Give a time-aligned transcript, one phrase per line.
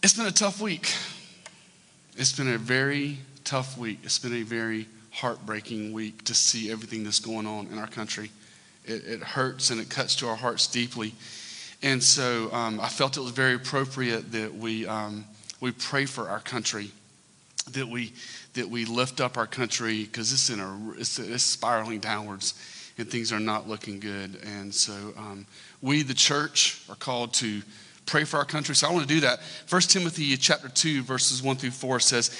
[0.00, 0.94] It's been a tough week.
[2.16, 3.98] It's been a very tough week.
[4.04, 8.30] It's been a very heartbreaking week to see everything that's going on in our country.
[8.84, 11.14] It, it hurts and it cuts to our hearts deeply.
[11.82, 15.24] And so um, I felt it was very appropriate that we, um,
[15.60, 16.92] we pray for our country,
[17.72, 18.12] that we,
[18.54, 22.54] that we lift up our country because it's, in a, it's, it's spiraling downwards
[22.98, 24.38] and things are not looking good.
[24.44, 25.44] And so um,
[25.82, 27.62] we, the church, are called to
[28.08, 28.74] pray for our country.
[28.74, 29.40] So I want to do that.
[29.68, 32.36] 1 Timothy chapter 2, verses 1 through 4 says,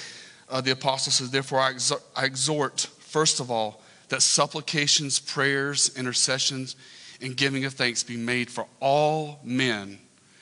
[0.49, 1.73] uh, the apostle says, Therefore I
[2.15, 6.75] I exhort, first of all, that supplications, prayers, intercessions,
[7.21, 9.99] and giving of thanks be made for all men,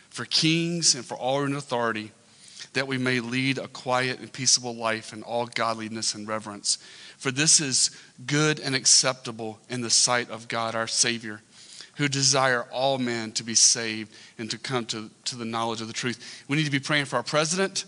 [0.09, 2.11] for kings, and for all in authority,
[2.73, 6.77] that we may lead a quiet and peaceable life in all godliness and reverence.
[7.17, 7.91] For this is
[8.25, 11.41] good and acceptable in the sight of God our Savior
[11.97, 15.87] who desire all men to be saved and to come to, to the knowledge of
[15.87, 16.43] the truth.
[16.47, 17.85] We need to be praying for our president.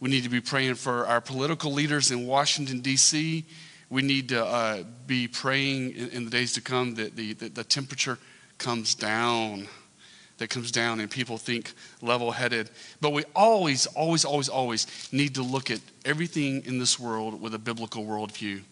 [0.00, 3.44] We need to be praying for our political leaders in Washington, D.C.
[3.88, 7.54] We need to uh, be praying in, in, the days to come that the, that
[7.54, 8.18] the temperature
[8.58, 9.68] comes down,
[10.38, 12.68] that comes down and people think level headed.
[13.00, 17.54] But we always, always, always, always need to look at everything in this world with
[17.54, 18.62] a biblical worldview.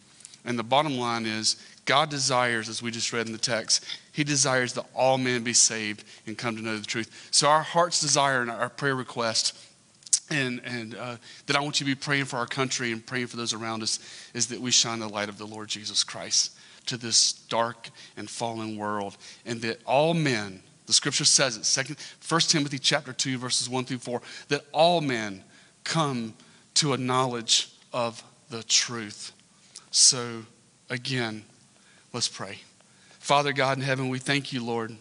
[0.44, 4.24] And the bottom line is God desires, as we just read in the text, He
[4.24, 7.28] desires that all men be saved and come to know the truth.
[7.30, 9.58] So, our heart's desire and our prayer request,
[10.30, 13.26] and, and uh, that I want you to be praying for our country and praying
[13.26, 13.98] for those around us,
[14.34, 16.52] is that we shine the light of the Lord Jesus Christ
[16.86, 21.96] to this dark and fallen world, and that all men, the scripture says it, second,
[22.26, 25.44] 1 Timothy chapter 2, verses 1 through 4, that all men
[25.84, 26.34] come
[26.74, 29.32] to a knowledge of the truth.
[29.90, 30.42] So,
[30.88, 31.44] again,
[32.12, 32.58] Let's pray.
[33.20, 34.96] Father God in heaven, we thank you, Lord,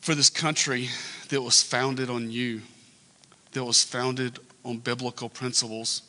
[0.00, 0.90] for this country
[1.30, 2.60] that was founded on you,
[3.52, 6.02] that was founded on biblical principles.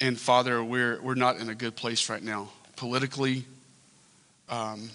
[0.00, 2.48] And Father, we're, we're not in a good place right now.
[2.76, 3.44] Politically,
[4.48, 4.88] um,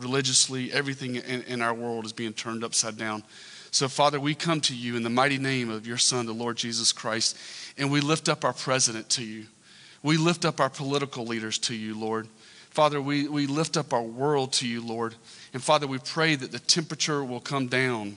[0.00, 3.22] religiously, everything in, in our world is being turned upside down.
[3.74, 6.56] So, Father, we come to you in the mighty name of your Son, the Lord
[6.56, 7.36] Jesus Christ,
[7.76, 9.46] and we lift up our president to you.
[10.00, 12.28] We lift up our political leaders to you, Lord.
[12.70, 15.16] Father, we, we lift up our world to you, Lord.
[15.52, 18.14] And Father, we pray that the temperature will come down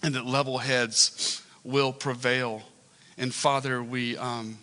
[0.00, 2.62] and that level heads will prevail.
[3.18, 4.58] And Father, we um,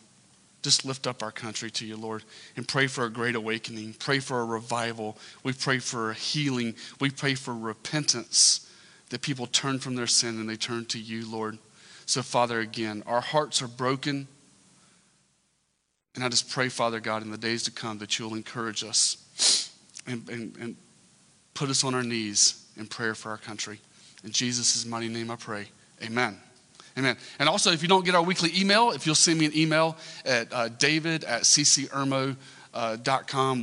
[0.61, 2.23] just lift up our country to you, Lord,
[2.55, 3.95] and pray for a great awakening.
[3.99, 5.17] Pray for a revival.
[5.43, 6.75] We pray for a healing.
[7.01, 8.65] We pray for repentance,
[9.09, 11.57] that people turn from their sin and they turn to you, Lord.
[12.05, 14.27] So, Father, again, our hearts are broken.
[16.15, 19.71] And I just pray, Father God, in the days to come that you'll encourage us
[20.07, 20.75] and, and, and
[21.53, 23.79] put us on our knees in prayer for our country.
[24.23, 25.67] In Jesus' mighty name I pray.
[26.03, 26.37] Amen.
[26.97, 27.15] Amen.
[27.37, 29.95] And also, if you don't get our weekly email, if you'll send me an email
[30.25, 32.37] at uh, david at ccirmo.com,
[32.73, 32.97] uh,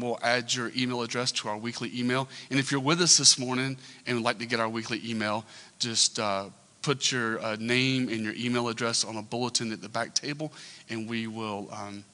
[0.00, 2.28] we'll add your email address to our weekly email.
[2.50, 5.44] And if you're with us this morning and would like to get our weekly email,
[5.78, 6.46] just uh,
[6.82, 10.52] put your uh, name and your email address on a bulletin at the back table,
[10.88, 11.68] and we will.
[11.72, 12.04] Um,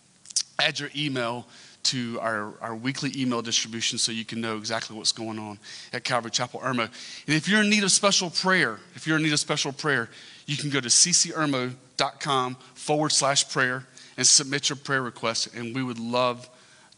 [0.59, 1.47] add your email
[1.83, 5.59] to our, our weekly email distribution so you can know exactly what's going on
[5.93, 6.85] at Calvary Chapel Irmo.
[6.85, 10.09] And if you're in need of special prayer, if you're in need of special prayer,
[10.47, 13.87] you can go to ccirmo.com forward slash prayer
[14.17, 16.49] and submit your prayer request, and we would love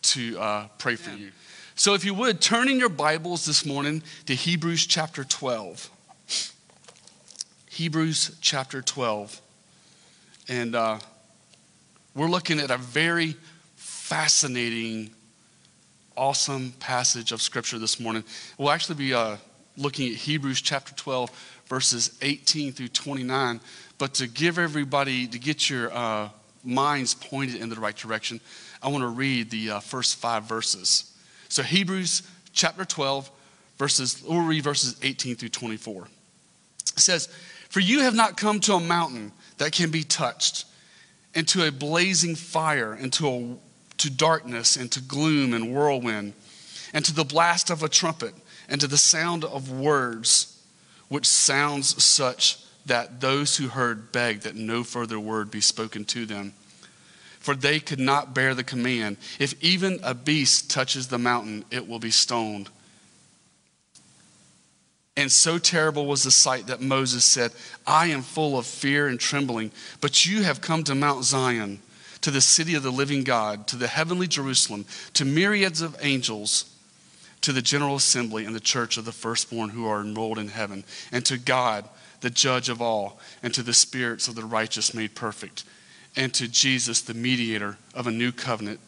[0.05, 1.33] to uh, pray for you.
[1.77, 5.91] So, if you would, turn in your Bibles this morning to Hebrews chapter 12.
[7.71, 9.41] Hebrews chapter 12.
[10.49, 10.99] And uh,
[12.15, 13.35] we're looking at a very
[13.75, 15.11] fascinating,
[16.17, 18.23] awesome passage of Scripture this morning.
[18.59, 19.39] We'll actually be uh,
[19.77, 23.61] looking at Hebrews chapter 12, verses 18 through 29.
[23.99, 26.29] But to give everybody, to get your uh,
[26.63, 28.41] minds pointed in the right direction,
[28.85, 31.17] I want to read the uh, first five verses.
[31.49, 32.23] So, Hebrews
[32.53, 33.31] chapter 12,
[33.79, 36.03] verses, we'll read verses 18 through 24.
[36.03, 37.29] It says,
[37.71, 40.67] For you have not come to a mountain that can be touched
[41.35, 43.57] into a blazing fire, into a,
[43.97, 46.35] to darkness, into gloom and whirlwind,
[46.93, 48.35] and to the blast of a trumpet,
[48.69, 50.63] and to the sound of words,
[51.09, 56.27] which sounds such that those who heard begged that no further word be spoken to
[56.27, 56.53] them.
[57.45, 59.19] For they could not bear the command.
[59.39, 62.71] If even a beast touches the mountain, it will be stoned.
[65.15, 67.53] And so terrible was the sight that Moses said,
[67.87, 69.73] I am full of fear and trembling.
[70.01, 71.81] But you have come to Mount Zion,
[72.23, 76.75] to the city of the living God, to the heavenly Jerusalem, to myriads of angels,
[77.43, 80.83] to the general assembly and the church of the firstborn who are enrolled in heaven,
[81.13, 81.87] and to God,
[82.23, 85.65] the judge of all, and to the spirits of the righteous made perfect,
[86.17, 88.81] and to Jesus, the mediator of a new covenant,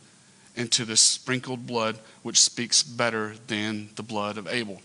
[0.57, 4.81] and to the sprinkled blood which speaks better than the blood of Abel.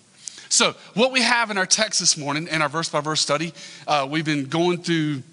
[0.49, 3.53] So, what we have in our text this morning, in our verse by verse study,
[3.87, 5.23] uh, we've been going through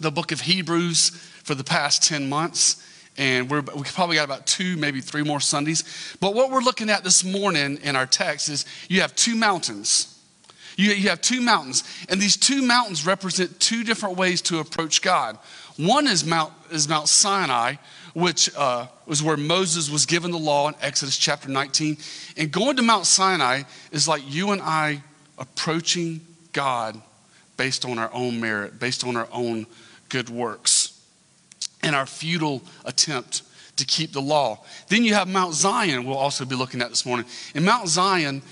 [0.00, 1.10] the book of Hebrews
[1.44, 2.82] for the past 10 months
[3.18, 6.16] and we're, we probably got about two, maybe three more Sundays.
[6.20, 10.12] But what we're looking at this morning in our text is you have two mountains.
[10.76, 15.00] You, you have two mountains, and these two mountains represent two different ways to approach
[15.00, 15.38] God.
[15.76, 17.74] One is Mount, is Mount Sinai,
[18.14, 21.98] which uh, was where Moses was given the law in Exodus chapter 19.
[22.36, 25.02] And going to Mount Sinai is like you and I
[25.38, 27.00] approaching God
[27.56, 29.66] based on our own merit, based on our own
[30.08, 30.98] good works
[31.82, 33.42] and our futile attempt
[33.76, 34.64] to keep the law.
[34.88, 37.26] Then you have Mount Zion, we'll also be looking at this morning.
[37.54, 38.42] And Mount Zion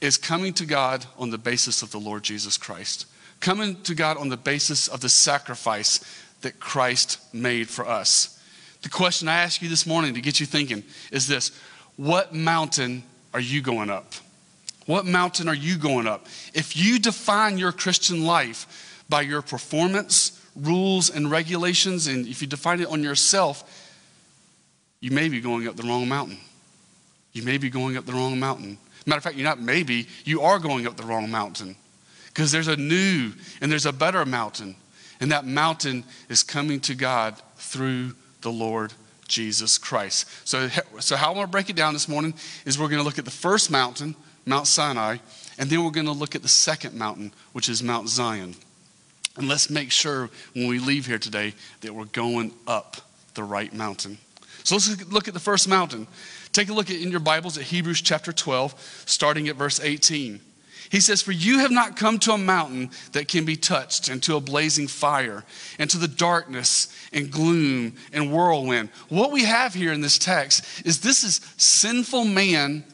[0.00, 3.06] is coming to God on the basis of the Lord Jesus Christ,
[3.40, 6.00] coming to God on the basis of the sacrifice
[6.42, 8.40] that Christ made for us.
[8.82, 11.50] The question I ask you this morning to get you thinking is this
[11.96, 13.02] What mountain
[13.34, 14.14] are you going up?
[14.86, 16.26] What mountain are you going up?
[16.54, 22.48] If you define your Christian life by your performance, rules and regulations, and if you
[22.48, 23.64] define it on yourself,
[25.00, 26.38] you may be going up the wrong mountain.
[27.32, 28.78] You may be going up the wrong mountain.
[29.06, 31.76] Matter of fact, you're not maybe, you are going up the wrong mountain.
[32.28, 34.74] Because there's a new and there's a better mountain.
[35.20, 38.92] And that mountain is coming to God through the Lord
[39.26, 40.28] Jesus Christ.
[40.48, 40.68] So,
[41.00, 42.34] so how I'm going to break it down this morning
[42.64, 44.16] is we're going to look at the first mountain,
[44.46, 45.18] Mount Sinai,
[45.58, 48.54] and then we're going to look at the second mountain, which is Mount Zion.
[49.36, 52.96] And let's make sure when we leave here today that we're going up
[53.34, 54.18] the right mountain.
[54.64, 56.06] So let's look at the first mountain.
[56.52, 60.40] Take a look at, in your Bibles at Hebrews chapter 12, starting at verse 18.
[60.90, 64.22] He says, For you have not come to a mountain that can be touched, and
[64.22, 65.44] to a blazing fire,
[65.78, 68.90] and to the darkness and gloom and whirlwind.
[69.08, 72.84] What we have here in this text is this is sinful man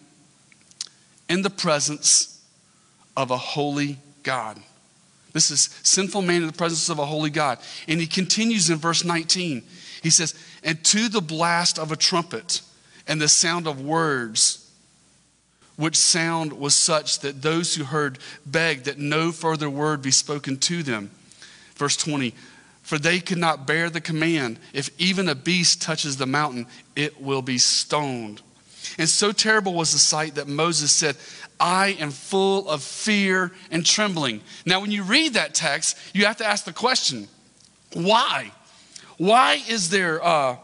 [1.28, 2.42] in the presence
[3.16, 4.60] of a holy God.
[5.32, 7.58] This is sinful man in the presence of a holy God.
[7.88, 9.62] And he continues in verse 19.
[10.02, 12.60] He says, And to the blast of a trumpet
[13.06, 14.63] and the sound of words,
[15.76, 20.56] which sound was such that those who heard begged that no further word be spoken
[20.56, 21.10] to them.
[21.76, 22.34] Verse 20,
[22.82, 24.58] for they could not bear the command.
[24.72, 28.42] If even a beast touches the mountain, it will be stoned.
[28.98, 31.16] And so terrible was the sight that Moses said,
[31.58, 34.42] I am full of fear and trembling.
[34.66, 37.28] Now, when you read that text, you have to ask the question
[37.94, 38.52] why?
[39.16, 40.56] Why is there uh,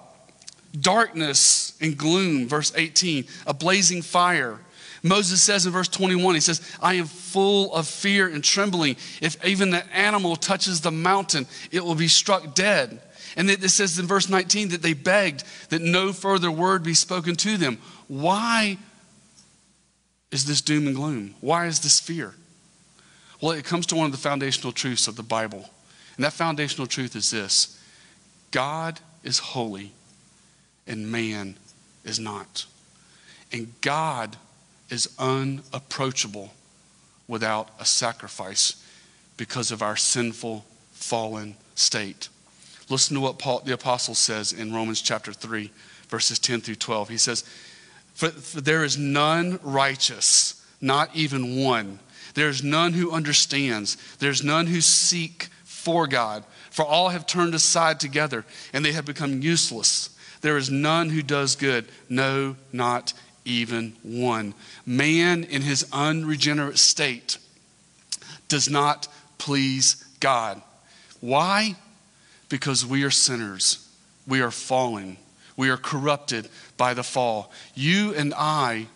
[0.79, 2.49] darkness and gloom?
[2.49, 4.59] Verse 18, a blazing fire.
[5.03, 8.97] Moses says in verse 21, he says, I am full of fear and trembling.
[9.21, 13.01] If even the animal touches the mountain, it will be struck dead.
[13.37, 17.37] And it says in verse 19 that they begged that no further word be spoken
[17.37, 17.79] to them.
[18.09, 18.77] Why
[20.31, 21.35] is this doom and gloom?
[21.41, 22.35] Why is this fear?
[23.41, 25.71] Well, it comes to one of the foundational truths of the Bible.
[26.17, 27.81] And that foundational truth is this
[28.51, 29.93] God is holy
[30.87, 31.57] and man
[32.05, 32.67] is not.
[33.53, 34.37] And God
[34.91, 36.53] is unapproachable
[37.29, 38.85] without a sacrifice
[39.37, 42.29] because of our sinful, fallen state.
[42.89, 45.71] Listen to what Paul, the apostle says in Romans chapter 3,
[46.09, 47.09] verses 10 through 12.
[47.09, 47.45] He says,
[48.15, 52.01] for, for there is none righteous, not even one.
[52.35, 53.97] There is none who understands.
[54.19, 56.45] There's none who seek for God.
[56.71, 60.11] For all have turned aside together, and they have become useless.
[60.41, 63.13] There is none who does good, no, not
[63.51, 64.55] even one.
[64.87, 67.39] Man in his unregenerate state
[68.49, 70.63] does not please God.
[71.21, 71.77] Why?
[72.49, 73.89] Because we are sinners.
[74.27, 75.17] We are fallen.
[75.57, 77.53] We are corrupted by the fall.
[77.75, 78.87] You and I,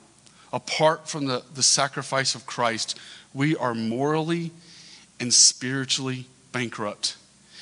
[0.53, 2.99] apart from the, the sacrifice of Christ,
[3.33, 4.53] we are morally
[5.21, 7.17] and spiritually bankrupt.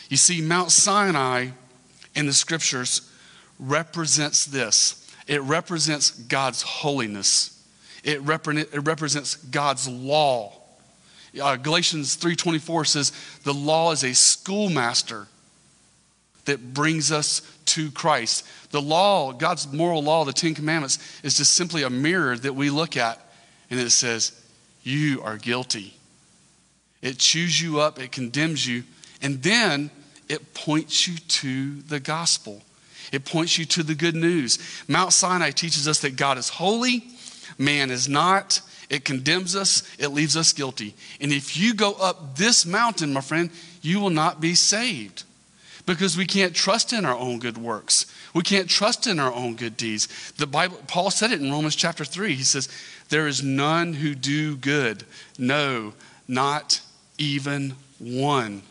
[0.08, 1.48] You see, Mount Sinai
[2.14, 3.10] in the scriptures
[3.58, 7.62] represents this it represents God's holiness,
[8.04, 10.52] it, repre- it represents God's law.
[11.40, 13.12] Uh, Galatians 3:24 says
[13.44, 15.28] the law is a schoolmaster
[16.44, 18.44] that brings us to Christ.
[18.70, 22.68] The law, God's moral law, the Ten Commandments, is just simply a mirror that we
[22.68, 23.18] look at
[23.70, 24.32] and it says,
[24.82, 25.94] You are guilty.
[27.00, 28.84] It chews you up, it condemns you,
[29.22, 29.90] and then
[30.28, 32.62] it points you to the gospel.
[33.10, 34.58] It points you to the good news.
[34.88, 37.04] Mount Sinai teaches us that God is holy,
[37.58, 38.60] Man is not.
[38.90, 40.94] It condemns us, it leaves us guilty.
[41.18, 45.24] And if you go up this mountain, my friend, you will not be saved
[45.86, 48.04] because we can't trust in our own good works.
[48.34, 50.32] We can't trust in our own good deeds.
[50.32, 52.34] The Bible, Paul said it in Romans chapter 3.
[52.34, 52.68] He says,
[53.08, 55.04] There is none who do good.
[55.38, 55.94] No,
[56.28, 56.82] not
[57.16, 58.62] even one.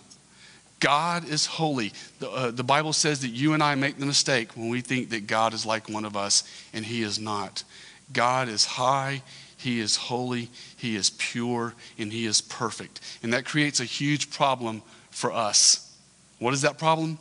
[0.81, 1.93] God is holy.
[2.19, 5.11] The, uh, the Bible says that you and I make the mistake when we think
[5.11, 7.63] that God is like one of us, and He is not.
[8.11, 9.21] God is high,
[9.55, 12.99] He is holy, He is pure, and He is perfect.
[13.23, 15.95] And that creates a huge problem for us.
[16.39, 17.19] What is that problem?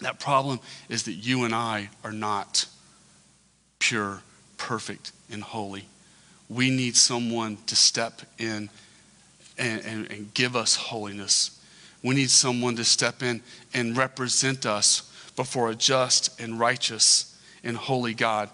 [0.00, 2.66] That problem is that you and I are not
[3.78, 4.20] pure,
[4.58, 5.86] perfect, and holy.
[6.50, 8.68] We need someone to step in
[9.56, 11.61] and, and, and, give us holiness.
[12.02, 13.42] We need someone to step in
[13.72, 18.50] and represent us before a just and righteous and holy God.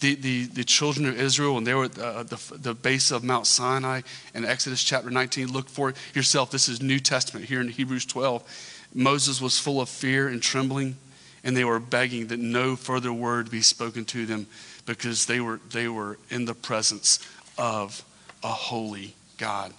[0.00, 3.22] The, the, the children of Israel, when they were at the, the, the base of
[3.22, 4.00] Mount Sinai
[4.34, 6.50] in Exodus chapter 19, look for yourself.
[6.50, 10.96] This is New Testament here in Hebrews 12 Moses was full of fear and trembling,
[11.44, 14.46] and they were begging that no further word be spoken to them
[14.86, 17.18] because they were, they were in the presence
[17.56, 18.04] of
[18.42, 19.72] a holy God.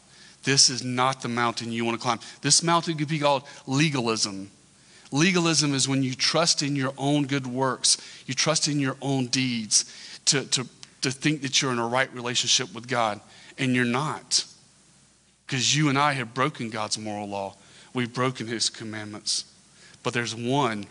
[0.44, 2.20] This is not the mountain you want to climb.
[2.42, 4.52] This mountain could be called legalism.
[5.12, 9.28] Legalism is when you trust in your own good works, you trust in your own
[9.28, 9.86] deeds
[10.26, 10.68] to, to,
[11.02, 13.22] to think that you're in a right relationship with God,
[13.58, 14.46] and you're not.
[15.46, 17.56] Because you and I have broken God's moral law.
[17.94, 19.46] We've broken his commandments.
[20.02, 20.86] But there's one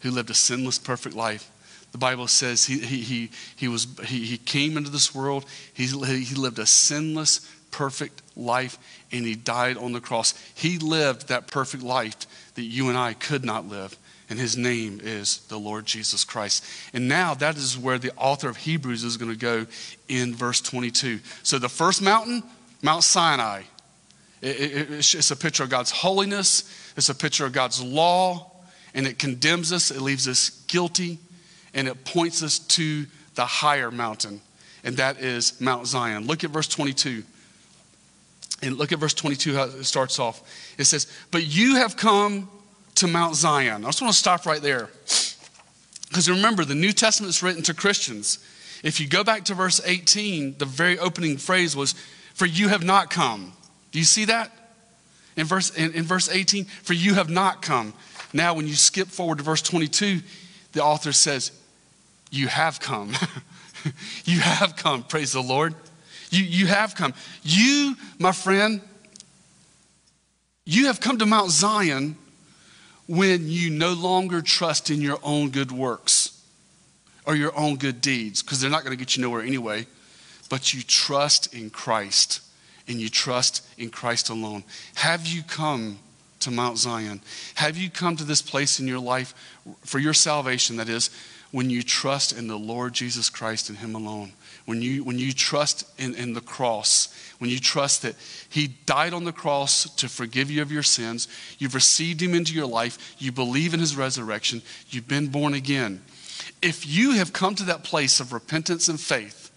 [0.00, 1.50] who lived a sinless, perfect life.
[1.92, 5.86] The Bible says he, he, he, he, was, he, he came into this world, he,
[5.86, 8.78] he lived a sinless, perfect life,
[9.12, 10.32] and he died on the cross.
[10.54, 12.16] He lived that perfect life
[12.54, 13.98] that you and I could not live.
[14.30, 16.64] And his name is the Lord Jesus Christ.
[16.94, 19.66] And now that is where the author of Hebrews is going to go
[20.08, 21.20] in verse 22.
[21.42, 22.42] So the first mountain,
[22.80, 23.62] Mount Sinai.
[24.40, 28.52] It's a picture of God's holiness, it's a picture of God's law,
[28.94, 31.18] and it condemns us, it leaves us guilty,
[31.74, 34.40] and it points us to the higher mountain,
[34.84, 36.26] and that is Mount Zion.
[36.26, 37.24] Look at verse 22.
[38.62, 40.42] And look at verse 22, how it starts off.
[40.78, 42.48] It says, But you have come
[42.96, 43.84] to Mount Zion.
[43.84, 44.88] I just want to stop right there.
[46.08, 48.38] Because remember, the New Testament is written to Christians.
[48.82, 51.94] If you go back to verse 18, the very opening phrase was,
[52.34, 53.52] For you have not come.
[53.92, 54.50] Do you see that?
[55.36, 57.92] In verse, in, in verse 18, for you have not come.
[58.32, 60.20] Now, when you skip forward to verse 22,
[60.72, 61.52] the author says,
[62.30, 63.12] You have come.
[64.24, 65.02] you have come.
[65.02, 65.74] Praise the Lord.
[66.36, 67.14] You, you have come.
[67.42, 68.80] You, my friend,
[70.64, 72.16] you have come to Mount Zion
[73.08, 76.42] when you no longer trust in your own good works
[77.24, 79.86] or your own good deeds, because they're not going to get you nowhere anyway,
[80.48, 82.40] but you trust in Christ
[82.86, 84.62] and you trust in Christ alone.
[84.94, 85.98] Have you come
[86.40, 87.20] to Mount Zion?
[87.56, 89.34] Have you come to this place in your life
[89.84, 91.10] for your salvation, that is,
[91.50, 94.32] when you trust in the Lord Jesus Christ and Him alone?
[94.66, 97.08] When you, when you trust in, in the cross,
[97.38, 98.16] when you trust that
[98.48, 102.52] He died on the cross to forgive you of your sins, you've received Him into
[102.52, 106.02] your life, you believe in His resurrection, you've been born again.
[106.60, 109.50] If you have come to that place of repentance and faith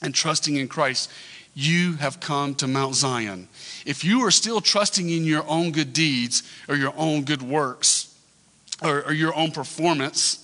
[0.00, 1.10] and trusting in Christ,
[1.54, 3.48] you have come to Mount Zion.
[3.86, 8.14] If you are still trusting in your own good deeds or your own good works
[8.82, 10.43] or, or, your own performance,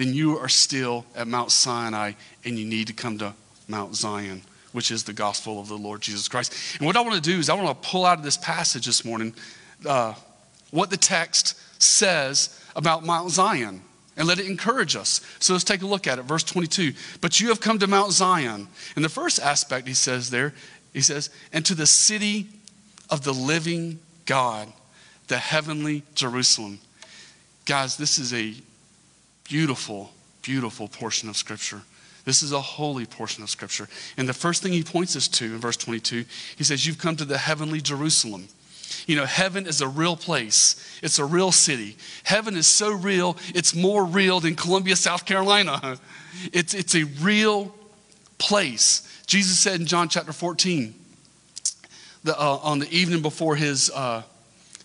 [0.00, 2.12] then you are still at Mount Sinai
[2.46, 3.34] and you need to come to
[3.68, 4.40] Mount Zion,
[4.72, 6.54] which is the gospel of the Lord Jesus Christ.
[6.78, 8.86] And what I want to do is I want to pull out of this passage
[8.86, 9.34] this morning
[9.84, 10.14] uh,
[10.70, 13.82] what the text says about Mount Zion
[14.16, 15.20] and let it encourage us.
[15.38, 16.22] So let's take a look at it.
[16.22, 16.94] Verse 22.
[17.20, 18.68] But you have come to Mount Zion.
[18.96, 20.54] And the first aspect he says there,
[20.94, 22.46] he says, and to the city
[23.10, 24.72] of the living God,
[25.28, 26.78] the heavenly Jerusalem.
[27.66, 28.54] Guys, this is a
[29.50, 31.82] beautiful, beautiful portion of Scripture.
[32.24, 33.88] This is a holy portion of Scripture.
[34.16, 36.24] And the first thing he points us to in verse 22,
[36.56, 38.46] he says, You've come to the heavenly Jerusalem.
[39.06, 41.96] You know, heaven is a real place, it's a real city.
[42.22, 45.98] Heaven is so real, it's more real than Columbia, South Carolina.
[46.52, 47.74] It's, it's a real
[48.38, 49.02] place.
[49.26, 50.94] Jesus said in John chapter 14,
[52.22, 54.22] the, uh, on the evening before his, uh,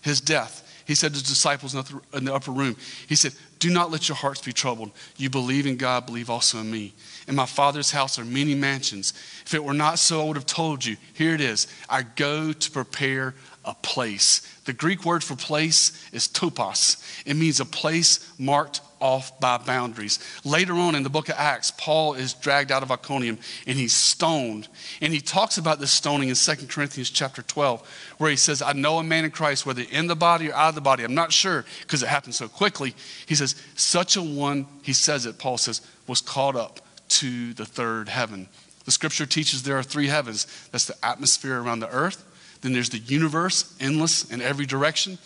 [0.02, 1.74] his death, he said to his disciples
[2.12, 2.76] in the upper room,
[3.08, 3.32] He said,
[3.66, 4.92] Do not let your hearts be troubled.
[5.16, 6.94] You believe in God, believe also in me.
[7.26, 9.12] In my Father's house are many mansions.
[9.44, 10.96] If it were not so, I would have told you.
[11.14, 14.42] Here it is I go to prepare a place.
[14.66, 17.02] The Greek word for place is topos.
[17.26, 20.18] It means a place marked off by boundaries.
[20.44, 23.92] Later on in the book of Acts, Paul is dragged out of Iconium and he's
[23.92, 24.66] stoned.
[25.00, 28.72] And he talks about this stoning in 2 Corinthians chapter 12, where he says, I
[28.72, 31.14] know a man in Christ, whether in the body or out of the body, I'm
[31.14, 32.96] not sure because it happened so quickly.
[33.26, 37.64] He says, such a one, he says it, Paul says, was caught up to the
[37.64, 38.48] third heaven.
[38.86, 42.24] The scripture teaches there are three heavens that's the atmosphere around the earth,
[42.62, 45.18] then there's the universe, endless in every direction.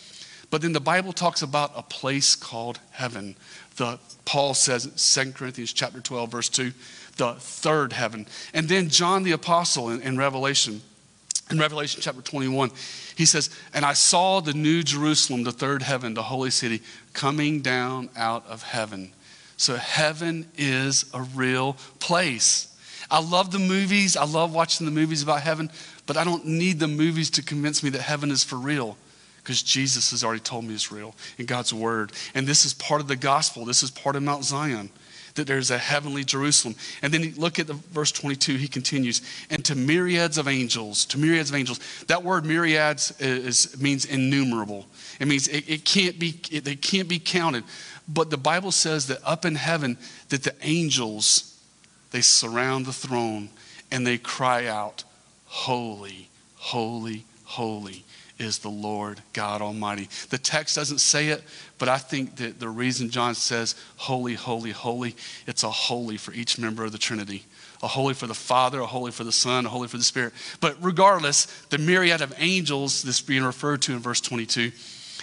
[0.51, 3.37] But then the Bible talks about a place called heaven.
[3.77, 6.71] The, Paul says in 2 Corinthians chapter 12, verse 2,
[7.17, 8.27] the third heaven.
[8.53, 10.81] And then John the Apostle in, in Revelation,
[11.49, 12.71] in Revelation chapter 21,
[13.15, 16.81] he says, And I saw the new Jerusalem, the third heaven, the holy city,
[17.13, 19.13] coming down out of heaven.
[19.57, 22.67] So heaven is a real place.
[23.11, 24.15] I love the movies.
[24.15, 25.69] I love watching the movies about heaven,
[26.07, 28.97] but I don't need the movies to convince me that heaven is for real
[29.43, 32.11] because Jesus has already told me it's real in God's word.
[32.35, 33.65] And this is part of the gospel.
[33.65, 34.89] This is part of Mount Zion,
[35.35, 36.75] that there's a heavenly Jerusalem.
[37.01, 41.17] And then look at the verse 22, he continues, and to myriads of angels, to
[41.17, 41.79] myriads of angels.
[42.07, 44.85] That word myriads uh, is, means innumerable.
[45.19, 47.63] It means it, it can't be, it, they can't be counted.
[48.07, 49.97] But the Bible says that up in heaven,
[50.29, 51.59] that the angels,
[52.11, 53.49] they surround the throne
[53.89, 55.03] and they cry out,
[55.47, 58.03] holy, holy, holy
[58.41, 60.09] is the Lord God Almighty.
[60.29, 61.43] The text doesn't say it,
[61.77, 66.33] but I think that the reason John says holy, holy, holy, it's a holy for
[66.33, 67.45] each member of the Trinity.
[67.83, 70.33] A holy for the Father, a holy for the Son, a holy for the Spirit.
[70.59, 74.71] But regardless, the myriad of angels that's being referred to in verse 22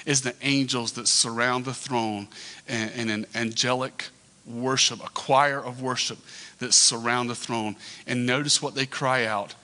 [0.06, 2.28] is the angels that surround the throne
[2.68, 4.06] and an angelic
[4.46, 6.18] worship, a choir of worship
[6.60, 7.76] that surround the throne.
[8.06, 9.54] And notice what they cry out.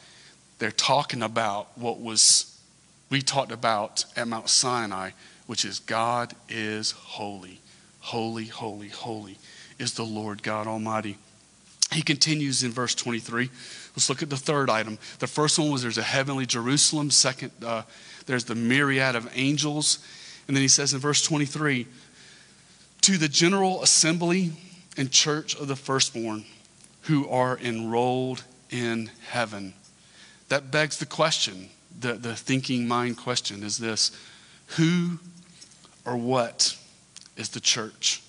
[0.58, 2.53] They're talking about what was
[3.14, 5.10] we talked about at Mount Sinai,
[5.46, 7.60] which is God is holy.
[8.00, 9.38] Holy, holy, holy
[9.78, 11.16] is the Lord God Almighty.
[11.92, 13.50] He continues in verse 23.
[13.94, 14.98] Let's look at the third item.
[15.20, 17.12] The first one was there's a heavenly Jerusalem.
[17.12, 17.82] Second, uh,
[18.26, 20.00] there's the myriad of angels.
[20.48, 21.86] And then he says in verse 23
[23.02, 24.50] To the general assembly
[24.96, 26.46] and church of the firstborn
[27.02, 29.72] who are enrolled in heaven.
[30.48, 34.10] That begs the question the, the thinking mind question is this
[34.78, 35.18] Who
[36.04, 36.76] or what
[37.36, 38.22] is the church?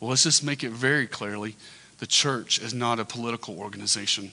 [0.00, 1.56] Well, let's just make it very clearly
[1.98, 4.32] the church is not a political organization,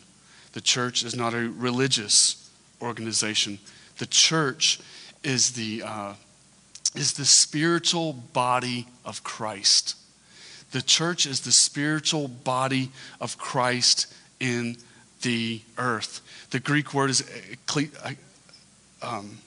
[0.54, 2.50] the church is not a religious
[2.82, 3.60] organization.
[3.98, 4.80] The church
[5.24, 6.14] is the, uh,
[6.96, 9.96] is the spiritual body of Christ.
[10.72, 12.92] The church is the spiritual body
[13.22, 14.78] of Christ in
[15.22, 16.22] the earth.
[16.52, 17.24] The Greek word is
[19.06, 19.38] um,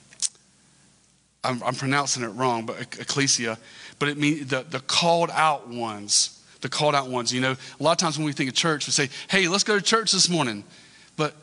[1.43, 3.57] I'm, I'm, pronouncing it wrong, but ecclesia,
[3.97, 6.35] but it means the, the called out ones.
[6.61, 7.33] The called out ones.
[7.33, 9.63] You know, a lot of times when we think of church, we say, hey, let's
[9.63, 10.63] go to church this morning.
[11.15, 11.33] But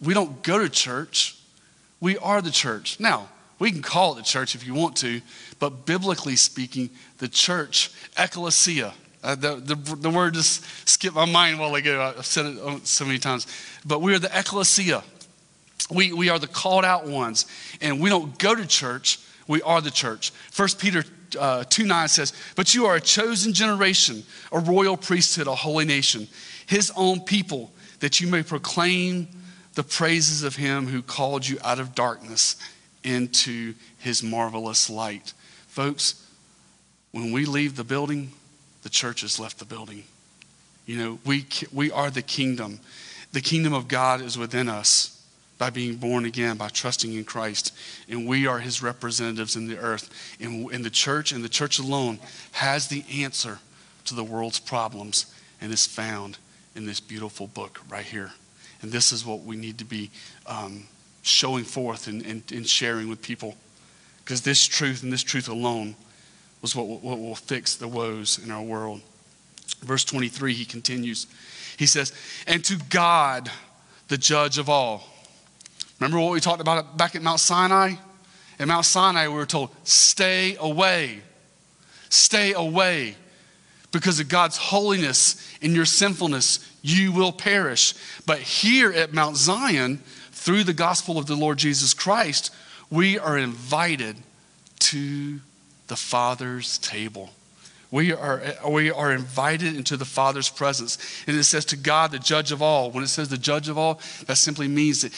[0.00, 1.36] we don't go to church,
[2.00, 2.98] we are the church.
[2.98, 5.20] Now, we can call it the church if you want to,
[5.60, 11.60] but biblically speaking, the church, ecclesia, uh, the, the, the, word just skipped my mind
[11.60, 12.12] while ago.
[12.16, 13.46] I've said it so many times.
[13.86, 15.04] But we are the ecclesia.
[15.90, 17.46] We, we are the called out ones,
[17.80, 20.32] and we don't go to church, we are the church.
[20.54, 21.04] 1 Peter
[21.38, 25.84] uh, 2 9 says, But you are a chosen generation, a royal priesthood, a holy
[25.84, 26.28] nation,
[26.66, 29.28] his own people, that you may proclaim
[29.74, 32.56] the praises of him who called you out of darkness
[33.02, 35.32] into his marvelous light.
[35.66, 36.26] Folks,
[37.12, 38.32] when we leave the building,
[38.82, 40.04] the church has left the building.
[40.86, 42.80] You know, we, we are the kingdom.
[43.32, 45.21] The kingdom of God is within us
[45.62, 47.72] by being born again, by trusting in Christ.
[48.08, 50.10] And we are his representatives in the earth.
[50.40, 52.18] And, and the church, and the church alone,
[52.50, 53.60] has the answer
[54.06, 56.36] to the world's problems and is found
[56.74, 58.32] in this beautiful book right here.
[58.80, 60.10] And this is what we need to be
[60.46, 60.88] um,
[61.22, 63.54] showing forth and, and, and, sharing with people.
[64.24, 65.94] Because this truth and this truth alone
[66.60, 69.00] was what, what will fix the woes in our world.
[69.78, 71.28] Verse 23, he continues.
[71.76, 72.12] He says,
[72.48, 73.48] And to God,
[74.08, 75.11] the judge of all,
[76.02, 77.92] Remember what we talked about back at Mount Sinai?
[78.58, 81.20] At Mount Sinai, we were told, stay away.
[82.08, 83.14] Stay away.
[83.92, 87.94] Because of God's holiness and your sinfulness, you will perish.
[88.26, 89.98] But here at Mount Zion,
[90.32, 92.52] through the gospel of the Lord Jesus Christ,
[92.90, 94.16] we are invited
[94.80, 95.38] to
[95.86, 97.30] the Father's table.
[97.92, 100.96] We are, we are invited into the Father's presence.
[101.26, 102.90] And it says to God, the judge of all.
[102.90, 105.12] When it says the judge of all, that simply means that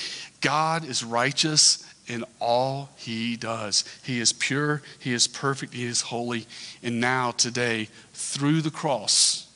[0.44, 3.82] God is righteous in all he does.
[4.04, 6.46] He is pure, he is perfect, he is holy.
[6.82, 9.50] And now, today, through the cross,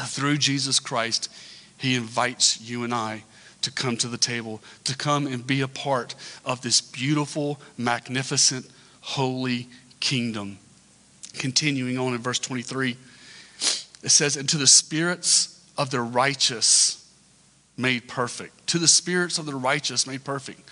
[0.00, 1.32] through Jesus Christ,
[1.78, 3.22] he invites you and I
[3.60, 8.68] to come to the table, to come and be a part of this beautiful, magnificent,
[9.02, 9.68] holy
[10.00, 10.58] kingdom.
[11.34, 12.96] Continuing on in verse 23,
[14.02, 17.01] it says, And to the spirits of the righteous
[17.76, 18.66] made perfect.
[18.68, 20.68] To the spirits of the righteous made perfect.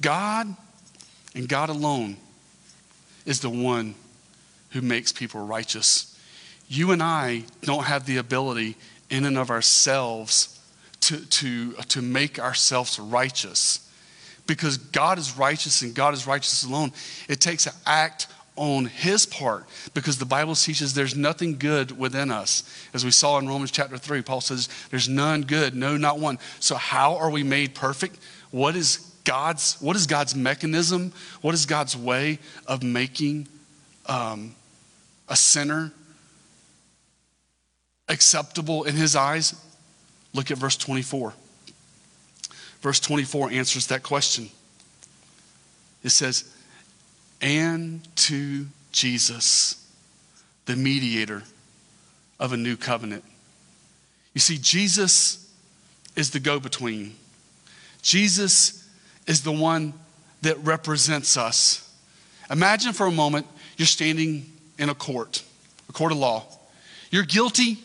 [0.00, 0.54] God
[1.34, 2.16] and God alone
[3.24, 3.94] is the one
[4.70, 6.18] who makes people righteous.
[6.68, 8.76] You and I don't have the ability
[9.10, 10.58] in and of ourselves
[11.00, 13.90] to, to, uh, to make ourselves righteous.
[14.46, 16.92] Because God is righteous and God is righteous alone.
[17.28, 22.30] It takes an act on his part because the Bible teaches there's nothing good within
[22.30, 22.62] us.
[22.92, 26.38] As we saw in Romans chapter 3, Paul says, There's none good, no, not one.
[26.60, 28.18] So, how are we made perfect?
[28.50, 31.12] What is God's, what is God's mechanism?
[31.40, 33.48] What is God's way of making
[34.06, 34.54] um,
[35.28, 35.92] a sinner
[38.08, 39.54] acceptable in his eyes?
[40.34, 41.32] Look at verse 24.
[42.80, 44.50] Verse 24 answers that question.
[46.02, 46.52] It says,
[47.42, 49.84] and to Jesus,
[50.66, 51.42] the mediator
[52.38, 53.24] of a new covenant.
[54.32, 55.52] You see, Jesus
[56.16, 57.16] is the go between.
[58.00, 58.88] Jesus
[59.26, 59.92] is the one
[60.42, 61.88] that represents us.
[62.50, 65.42] Imagine for a moment you're standing in a court,
[65.88, 66.44] a court of law.
[67.10, 67.78] You're guilty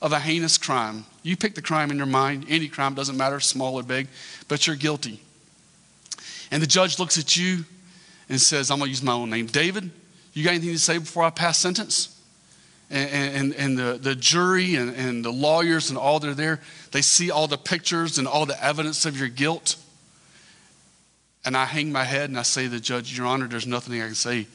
[0.00, 1.04] of a heinous crime.
[1.22, 4.08] You pick the crime in your mind, any crime, doesn't matter, small or big,
[4.48, 5.20] but you're guilty.
[6.50, 7.64] And the judge looks at you
[8.28, 9.46] and says, I'm going to use my own name.
[9.46, 9.90] David,
[10.32, 12.12] you got anything to say before I pass sentence?
[12.90, 16.60] And, and, and the, the jury and, and the lawyers and all that are there,
[16.92, 19.76] they see all the pictures and all the evidence of your guilt.
[21.44, 24.00] And I hang my head and I say to the judge, Your Honor, there's nothing
[24.00, 24.46] I can say.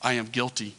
[0.00, 0.74] I am guilty.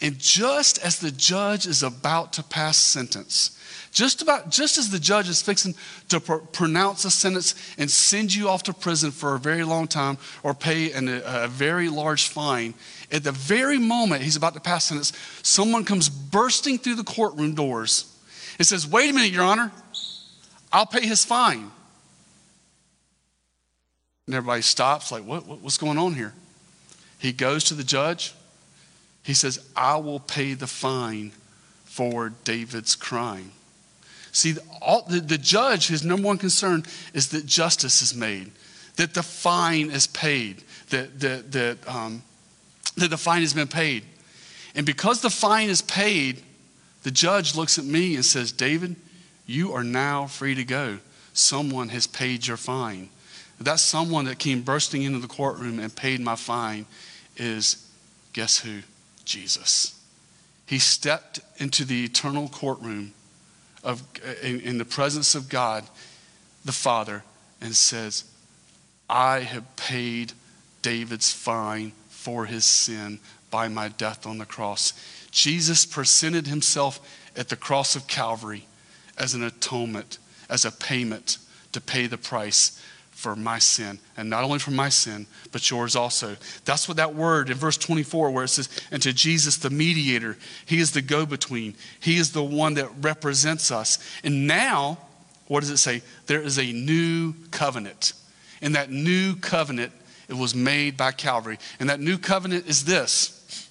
[0.00, 3.58] And just as the judge is about to pass sentence,
[3.92, 5.74] just about just as the judge is fixing
[6.10, 9.88] to pr- pronounce a sentence and send you off to prison for a very long
[9.88, 12.74] time or pay an, a, a very large fine,
[13.10, 17.54] at the very moment he's about to pass sentence, someone comes bursting through the courtroom
[17.54, 18.14] doors
[18.58, 19.72] and says, Wait a minute, Your Honor,
[20.72, 21.70] I'll pay his fine.
[24.26, 26.34] And everybody stops, like, what, what, what's going on here?
[27.18, 28.34] He goes to the judge.
[29.26, 31.32] He says, I will pay the fine
[31.84, 33.50] for David's crime.
[34.30, 38.52] See, all, the, the judge, his number one concern is that justice is made,
[38.94, 42.22] that the fine is paid, that, that, that, um,
[42.96, 44.04] that the fine has been paid.
[44.76, 46.44] And because the fine is paid,
[47.02, 48.94] the judge looks at me and says, David,
[49.44, 50.98] you are now free to go.
[51.32, 53.08] Someone has paid your fine.
[53.60, 56.86] That someone that came bursting into the courtroom and paid my fine
[57.36, 57.90] is,
[58.32, 58.82] guess who?
[59.26, 60.00] Jesus.
[60.64, 63.12] He stepped into the eternal courtroom
[63.84, 64.02] of,
[64.42, 65.84] in, in the presence of God
[66.64, 67.22] the Father
[67.60, 68.24] and says,
[69.08, 70.32] I have paid
[70.82, 74.92] David's fine for his sin by my death on the cross.
[75.30, 76.98] Jesus presented himself
[77.36, 78.66] at the cross of Calvary
[79.16, 81.38] as an atonement, as a payment
[81.72, 82.82] to pay the price
[83.26, 83.98] for my sin.
[84.16, 86.36] And not only for my sin, but yours also.
[86.64, 90.38] That's what that word in verse 24, where it says, And to Jesus, the mediator,
[90.64, 93.98] he is the go between, he is the one that represents us.
[94.22, 94.98] And now,
[95.48, 96.02] what does it say?
[96.28, 98.12] There is a new covenant.
[98.62, 99.92] And that new covenant,
[100.28, 101.58] it was made by Calvary.
[101.80, 103.68] And that new covenant is this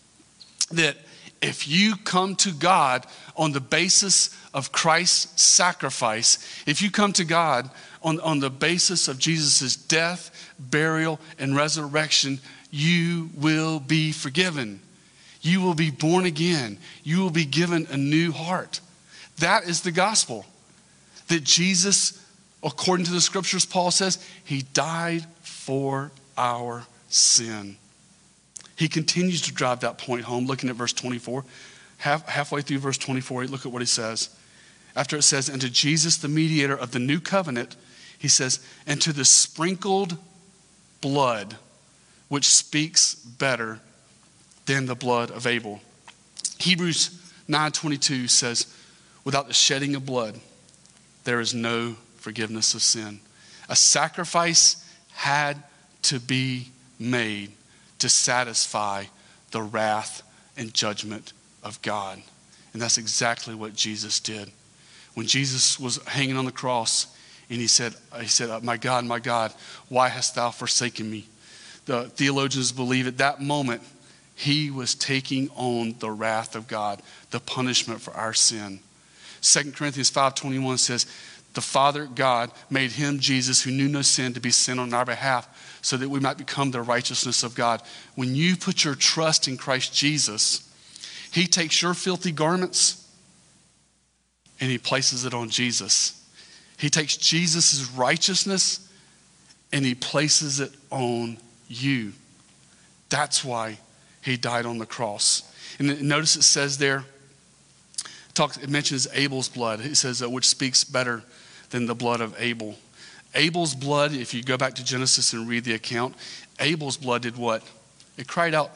[0.72, 0.98] that
[1.42, 3.06] if you come to God
[3.38, 7.70] on the basis of Christ's sacrifice, if you come to God
[8.02, 12.40] on, on the basis of Jesus' death, burial, and resurrection,
[12.72, 14.80] you will be forgiven.
[15.42, 16.78] You will be born again.
[17.04, 18.80] You will be given a new heart.
[19.40, 20.46] That is the gospel.
[21.28, 22.26] That Jesus,
[22.64, 27.76] according to the scriptures, Paul says, he died for our sin.
[28.78, 31.44] He continues to drive that point home, looking at verse 24.
[31.98, 34.30] Half, halfway through verse 24, look at what he says.
[34.96, 37.76] After it says, And to Jesus, the mediator of the new covenant,
[38.18, 40.18] he says, and to the sprinkled
[41.02, 41.58] blood,
[42.30, 43.80] which speaks better
[44.66, 45.82] than the blood of Abel.
[46.60, 48.68] Hebrews 9:22 says,
[49.24, 50.40] without the shedding of blood,
[51.26, 53.20] there is no forgiveness of sin.
[53.68, 55.62] A sacrifice had
[56.04, 57.52] to be made
[58.00, 59.06] to satisfy
[59.52, 60.22] the wrath
[60.56, 62.22] and judgment of God.
[62.74, 64.52] And that's exactly what Jesus did.
[65.16, 67.08] When Jesus was hanging on the cross,
[67.50, 69.54] and he said, he said, uh, My God, my God,
[69.90, 71.26] why hast thou forsaken me?
[71.86, 73.82] the theologians believe at that moment,
[74.34, 77.02] he was taking on the wrath of God,
[77.32, 78.80] the punishment for our sin.
[79.42, 81.06] 2 Corinthians 5:21 says,
[81.54, 85.06] "The Father God made him Jesus who knew no sin to be sin on our
[85.06, 85.48] behalf,
[85.82, 87.82] so that we might become the righteousness of God."
[88.16, 90.62] When you put your trust in Christ Jesus,
[91.32, 93.05] he takes your filthy garments
[94.60, 96.24] and he places it on Jesus.
[96.78, 98.92] He takes Jesus' righteousness
[99.72, 101.38] and he places it on
[101.68, 102.14] you.
[103.10, 103.78] That's why
[104.22, 105.52] he died on the cross.
[105.80, 107.06] And notice it says there,
[108.00, 109.82] it, talks, it mentions Abel's blood.
[109.82, 111.24] It says, uh, which speaks better
[111.70, 112.76] than the blood of Abel.
[113.34, 116.16] Abel's blood, if you go back to Genesis and read the account,
[116.60, 117.64] Abel's blood did what?
[118.18, 118.72] It cried out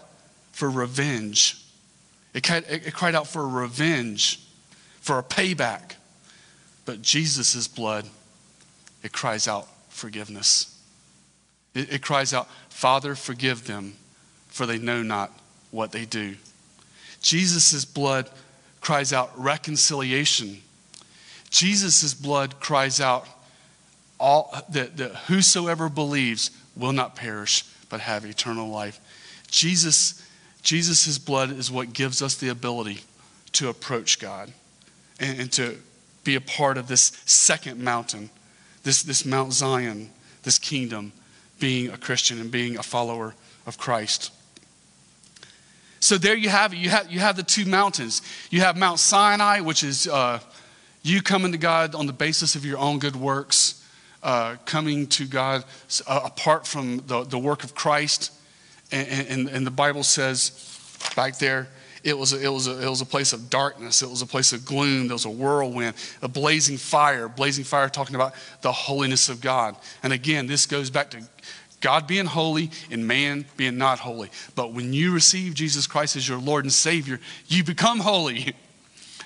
[0.51, 1.63] for revenge.
[2.33, 4.39] It it cried out for revenge,
[5.01, 5.95] for a payback.
[6.85, 8.05] But Jesus' blood,
[9.03, 10.75] it cries out forgiveness.
[11.73, 13.95] It, it cries out, Father, forgive them,
[14.47, 15.31] for they know not
[15.71, 16.35] what they do.
[17.21, 18.29] Jesus' blood
[18.81, 20.61] cries out reconciliation.
[21.49, 23.27] Jesus' blood cries out
[24.19, 28.99] all, that, that whosoever believes will not perish but have eternal life.
[29.49, 30.25] Jesus,
[30.61, 32.99] Jesus' blood is what gives us the ability
[33.53, 34.51] to approach God
[35.19, 35.77] and, and to
[36.23, 38.29] be a part of this second mountain,
[38.83, 40.09] this, this Mount Zion,
[40.43, 41.11] this kingdom
[41.59, 44.31] being a Christian and being a follower of Christ.
[45.99, 46.77] So there you have it.
[46.77, 48.21] You have, you have the two mountains.
[48.49, 50.39] You have Mount Sinai, which is uh,
[51.03, 53.85] you coming to God on the basis of your own good works,
[54.23, 55.65] uh, coming to God
[56.07, 58.31] uh, apart from the, the work of Christ.
[58.91, 61.67] And, and, and the Bible says back there,
[62.03, 64.01] it was, a, it, was a, it was a place of darkness.
[64.01, 65.07] It was a place of gloom.
[65.07, 67.27] There was a whirlwind, a blazing fire.
[67.27, 69.75] Blazing fire talking about the holiness of God.
[70.01, 71.21] And again, this goes back to
[71.81, 74.29] God being holy and man being not holy.
[74.55, 78.53] But when you receive Jesus Christ as your Lord and Savior, you become holy.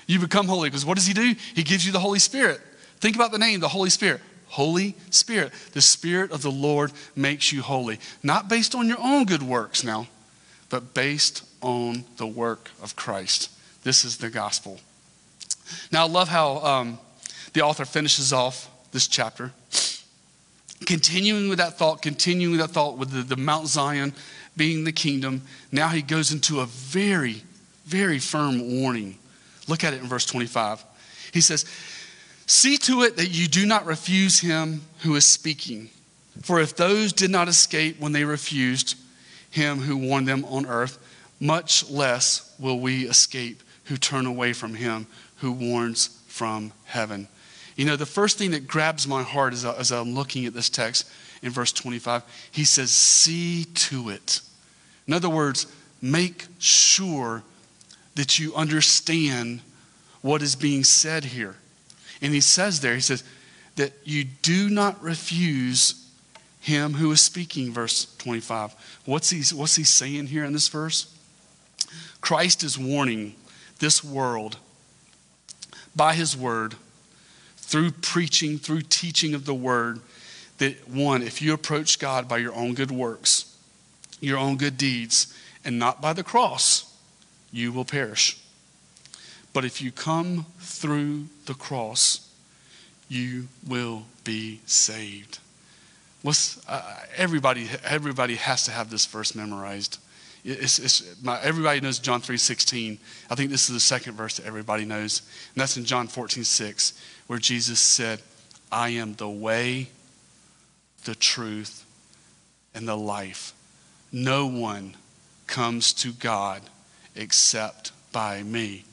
[0.06, 1.34] You become holy because what does He do?
[1.54, 2.60] He gives you the Holy Spirit.
[2.98, 4.20] Think about the name, the Holy Spirit.
[4.48, 5.50] Holy Spirit.
[5.72, 7.98] The Spirit of the Lord makes you holy.
[8.22, 10.06] Not based on your own good works now,
[10.68, 13.50] but based on the work of Christ.
[13.82, 14.78] This is the gospel.
[15.90, 16.98] Now, I love how um,
[17.52, 19.52] the author finishes off this chapter
[20.84, 24.12] continuing with that thought, continuing with that thought with the, the Mount Zion
[24.56, 27.42] being the kingdom, now he goes into a very,
[27.86, 29.18] very firm warning.
[29.66, 30.84] Look at it in verse 25.
[31.32, 31.64] He says,
[32.46, 35.88] See to it that you do not refuse him who is speaking.
[36.42, 38.96] For if those did not escape when they refused
[39.50, 40.98] him who warned them on earth,
[41.44, 47.28] much less will we escape who turn away from him who warns from heaven.
[47.76, 50.46] You know, the first thing that grabs my heart as, I, uh, as I'm looking
[50.46, 51.06] at this text
[51.42, 54.40] in verse 25, he says, See to it.
[55.06, 55.66] In other words,
[56.00, 57.42] make sure
[58.14, 59.60] that you understand
[60.22, 61.56] what is being said here.
[62.22, 63.22] And he says there, he says,
[63.76, 66.08] that you do not refuse
[66.60, 68.74] him who is speaking, verse 25.
[69.04, 71.13] What's he, what's he saying here in this verse?
[72.20, 73.34] Christ is warning
[73.78, 74.56] this world
[75.94, 76.74] by his word
[77.56, 80.00] through preaching, through teaching of the word,
[80.58, 83.56] that one, if you approach God by your own good works,
[84.20, 86.96] your own good deeds, and not by the cross,
[87.52, 88.38] you will perish.
[89.52, 92.30] But if you come through the cross,
[93.08, 95.38] you will be saved.
[96.26, 99.98] Uh, everybody, everybody has to have this verse memorized.
[100.44, 102.98] It's, it's, my, everybody knows John 3.16.
[103.30, 105.22] I think this is the second verse that everybody knows.
[105.54, 108.20] And that's in John 14.6 where Jesus said,
[108.70, 109.88] I am the way,
[111.04, 111.86] the truth,
[112.74, 113.54] and the life.
[114.12, 114.96] No one
[115.46, 116.62] comes to God
[117.16, 118.84] except by me.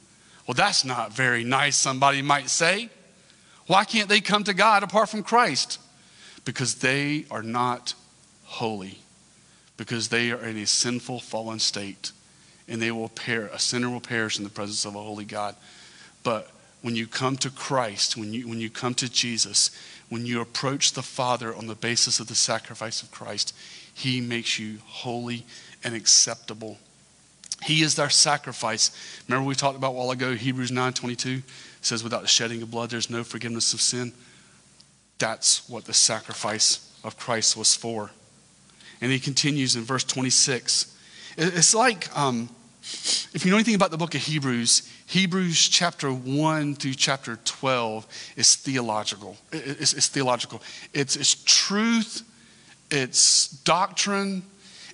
[0.48, 2.90] Well, that's not very nice, somebody might say.
[3.68, 5.80] Why can't they come to God apart from Christ?
[6.46, 7.94] Because they are not
[8.44, 9.00] holy,
[9.78, 12.12] because they are in a sinful, fallen state,
[12.68, 13.52] and they will perish.
[13.54, 15.56] A sinner will perish in the presence of a holy God.
[16.24, 19.72] But when you come to Christ, when you, when you come to Jesus,
[20.10, 23.56] when you approach the Father on the basis of the sacrifice of Christ,
[23.94, 25.46] He makes you holy
[25.84, 26.78] and acceptable.
[27.64, 28.92] He is our sacrifice.
[29.28, 31.44] Remember we talked about a while ago, Hebrews 9 22
[31.82, 34.14] says, without the shedding of blood, there's no forgiveness of sin.
[35.18, 38.12] That's what the sacrifice of Christ was for.
[39.02, 40.96] And he continues in verse 26.
[41.38, 42.50] It's like, um,
[43.34, 48.34] if you know anything about the book of Hebrews, Hebrews chapter 1 through chapter 12
[48.38, 49.38] is theological.
[49.52, 50.62] It's, it's theological.
[50.94, 52.24] It's, it's truth,
[52.90, 54.44] it's doctrine,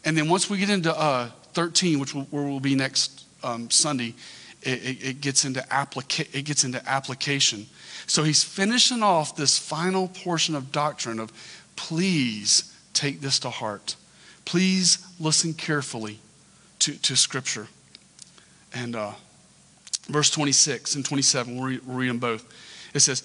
[0.04, 3.70] And then once we get into uh, 13, which will, where we'll be next um,
[3.70, 4.16] Sunday,
[4.64, 7.66] it, it, it, gets into applica- it gets into application.
[8.06, 11.32] So he's finishing off this final portion of doctrine of
[11.76, 13.96] please take this to heart.
[14.44, 16.20] Please listen carefully
[16.80, 17.68] to, to Scripture.
[18.74, 19.12] And uh,
[20.08, 22.46] verse 26 and 27, we'll read, we'll read them both.
[22.94, 23.24] It says,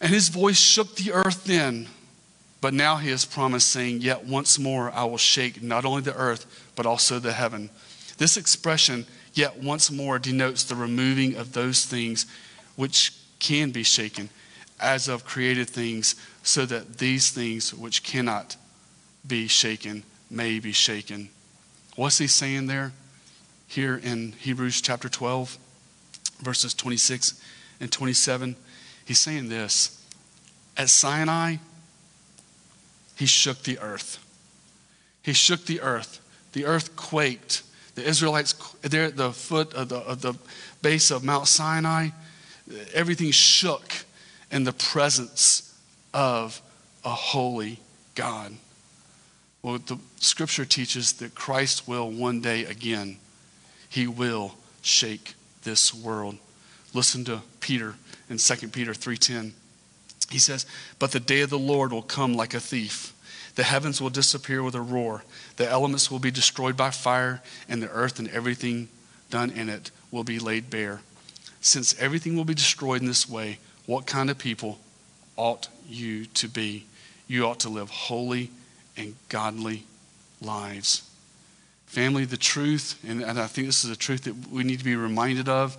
[0.00, 1.88] And his voice shook the earth then,
[2.60, 6.16] but now he has promised, saying, Yet once more I will shake not only the
[6.16, 7.70] earth, but also the heaven.
[8.18, 12.26] This expression, yet once more, denotes the removing of those things
[12.76, 14.30] which can be shaken,
[14.80, 18.56] as of created things, so that these things which cannot
[19.26, 21.28] be shaken may be shaken.
[21.94, 22.92] What's he saying there?
[23.68, 25.58] Here in Hebrews chapter 12,
[26.40, 27.40] verses 26
[27.80, 28.56] and 27,
[29.04, 30.02] he's saying this
[30.76, 31.56] At Sinai,
[33.16, 34.18] he shook the earth.
[35.22, 36.20] He shook the earth.
[36.54, 37.62] The earth quaked.
[37.94, 40.34] The Israelites, they're at the foot of the, of the
[40.80, 42.08] base of Mount Sinai.
[42.94, 43.92] Everything shook
[44.50, 45.78] in the presence
[46.14, 46.60] of
[47.04, 47.80] a holy
[48.14, 48.54] God.
[49.62, 53.18] Well, the scripture teaches that Christ will one day again,
[53.88, 56.38] he will shake this world.
[56.92, 57.94] Listen to Peter
[58.28, 59.54] in 2 Peter 3:10.
[60.30, 60.66] He says,
[60.98, 63.12] "But the day of the Lord will come like a thief.
[63.54, 65.24] The heavens will disappear with a roar.
[65.56, 68.88] The elements will be destroyed by fire, and the earth and everything
[69.30, 71.02] done in it will be laid bare.
[71.60, 74.80] Since everything will be destroyed in this way, what kind of people
[75.36, 76.86] ought you to be?
[77.28, 78.50] You ought to live holy
[78.96, 79.84] and godly
[80.40, 81.08] lives.
[81.86, 84.96] Family, the truth, and, I think this is a truth that we need to be
[84.96, 85.76] reminded of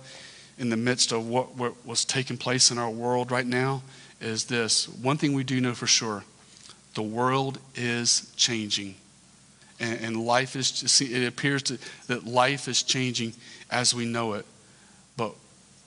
[0.58, 3.82] in the midst of what, what was taking place in our world right now,
[4.20, 4.88] is this.
[4.88, 6.24] One thing we do know for sure
[6.94, 8.94] the world is changing.
[9.80, 13.34] And, and life is, it appears to, that life is changing
[13.70, 14.46] as we know it.
[15.16, 15.34] But,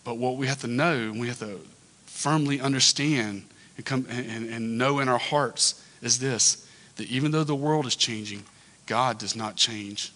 [0.03, 1.61] but what we have to know, we have to
[2.05, 3.43] firmly understand
[3.77, 6.66] and, come, and, and know in our hearts is this
[6.97, 8.43] that even though the world is changing,
[8.85, 10.11] God does not change.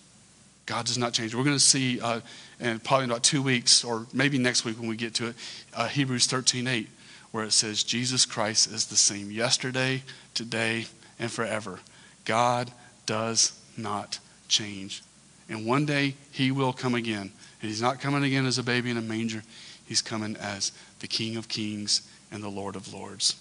[0.66, 1.34] God does not change.
[1.36, 2.22] We're going to see, uh,
[2.60, 5.36] in probably about two weeks, or maybe next week when we get to it,
[5.74, 6.88] uh, Hebrews 13 8,
[7.32, 10.86] where it says, Jesus Christ is the same yesterday, today,
[11.20, 11.80] and forever.
[12.26, 12.72] God
[13.06, 15.04] does not change.
[15.50, 17.32] And one day he will come again.
[17.62, 19.44] And he's not coming again as a baby in a manger,
[19.86, 23.36] he's coming as the King of kings and the Lord of lords.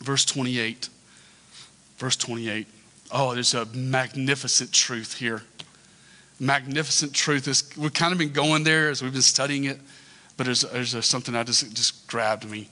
[0.00, 0.88] Verse 28
[1.98, 2.66] Verse 28.
[3.10, 5.42] Oh, there's a magnificent truth here.
[6.40, 7.76] Magnificent truth.
[7.76, 9.78] We've kind of been going there as we've been studying it,
[10.36, 12.68] but there's, there's something that just, just grabbed me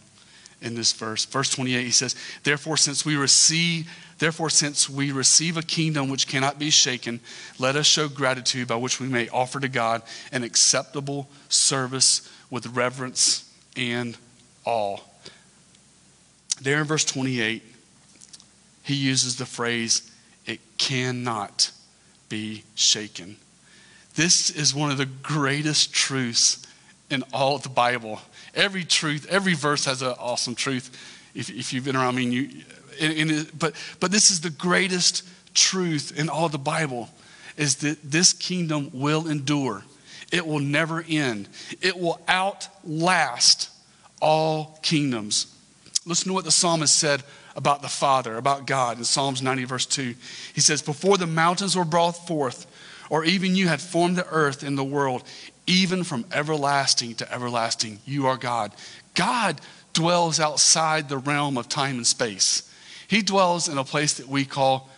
[0.60, 1.24] in this verse.
[1.24, 6.26] Verse 28, he says, Therefore, since we receive, therefore, since we receive a kingdom which
[6.26, 7.20] cannot be shaken,
[7.58, 10.02] let us show gratitude by which we may offer to God
[10.32, 14.16] an acceptable service with reverence and
[14.64, 14.98] awe.
[16.60, 17.62] There in verse 28,
[18.82, 20.10] he uses the phrase,
[20.46, 21.70] it cannot
[22.28, 23.36] be shaken.
[24.14, 26.66] This is one of the greatest truths
[27.10, 28.20] in all of the Bible.
[28.54, 30.90] Every truth, every verse has an awesome truth.
[31.34, 32.50] If, if you've been around me, you,
[32.98, 37.10] in, in, but, but this is the greatest truth in all the Bible
[37.56, 39.84] is that this kingdom will endure.
[40.32, 41.48] It will never end.
[41.80, 43.70] It will outlast
[44.20, 45.54] all kingdoms.
[46.06, 47.22] Listen to what the psalmist said
[47.60, 50.14] about the Father, about God in Psalms 90, verse 2.
[50.54, 52.66] He says, Before the mountains were brought forth,
[53.10, 55.24] or even you had formed the earth and the world,
[55.66, 58.72] even from everlasting to everlasting, you are God.
[59.14, 59.60] God
[59.92, 62.62] dwells outside the realm of time and space.
[63.08, 64.88] He dwells in a place that we call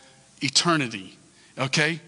[0.41, 1.19] eternity,
[1.59, 1.99] okay?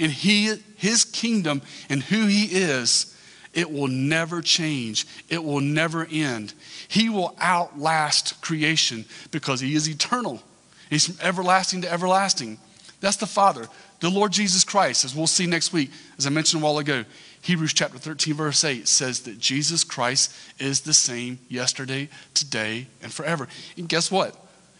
[0.00, 3.11] And he, his kingdom and who he is
[3.52, 6.54] it will never change, it will never end.
[6.88, 10.42] He will outlast creation because He is eternal.
[10.90, 12.58] He's from everlasting to everlasting.
[13.00, 13.68] That's the Father.
[14.00, 17.04] The Lord Jesus Christ, as we'll see next week, as I mentioned a while ago,
[17.42, 23.12] Hebrews chapter 13, verse 8 says that Jesus Christ is the same yesterday, today, and
[23.12, 23.48] forever.
[23.76, 24.36] And guess what?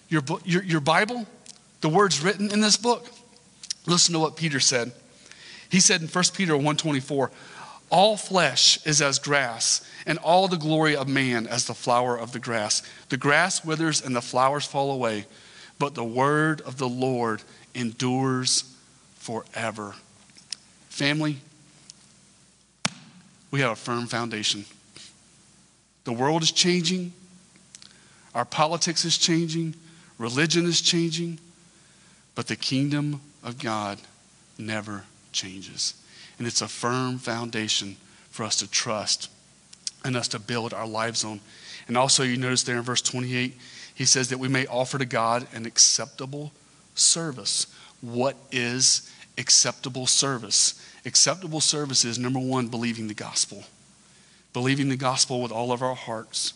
[0.08, 1.26] Your, your, your Bible,
[1.80, 3.08] the words written in this book,
[3.86, 4.92] listen to what Peter said.
[5.70, 7.30] He said in 1 Peter 124,
[7.92, 12.32] all flesh is as grass, and all the glory of man as the flower of
[12.32, 12.82] the grass.
[13.10, 15.26] The grass withers and the flowers fall away,
[15.78, 17.42] but the word of the Lord
[17.74, 18.64] endures
[19.16, 19.94] forever.
[20.88, 21.36] Family,
[23.50, 24.64] we have a firm foundation.
[26.04, 27.12] The world is changing,
[28.34, 29.74] our politics is changing,
[30.16, 31.38] religion is changing,
[32.34, 33.98] but the kingdom of God
[34.56, 35.94] never changes.
[36.42, 37.96] And it's a firm foundation
[38.30, 39.30] for us to trust
[40.04, 41.38] and us to build our lives on.
[41.86, 43.56] And also, you notice there in verse 28,
[43.94, 46.50] he says that we may offer to God an acceptable
[46.96, 47.72] service.
[48.00, 50.84] What is acceptable service?
[51.06, 53.62] Acceptable service is number one, believing the gospel.
[54.52, 56.54] Believing the gospel with all of our hearts.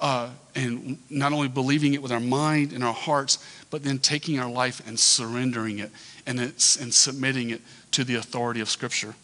[0.00, 3.38] Uh, and not only believing it with our mind and our hearts,
[3.70, 5.92] but then taking our life and surrendering it
[6.26, 7.60] and, it's, and submitting it
[7.92, 9.14] to the authority of Scripture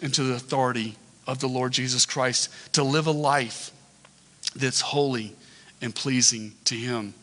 [0.00, 3.70] and to the authority of the Lord Jesus Christ to live a life
[4.56, 5.34] that's holy
[5.80, 7.14] and pleasing to Him.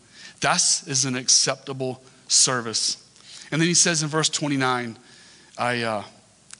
[0.41, 3.03] That is an acceptable service.
[3.51, 4.97] And then he says in verse 29,
[5.57, 6.03] I, uh,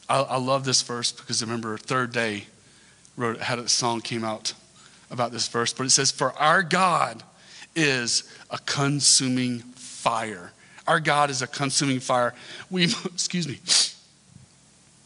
[0.10, 2.48] I, I, love this verse because I remember Third Day
[3.16, 4.54] wrote had a song came out
[5.12, 7.24] about this verse, but it says, For our God
[7.76, 10.52] is a consuming fire.
[10.90, 12.34] Our God is a consuming fire.
[12.72, 13.60] We excuse me.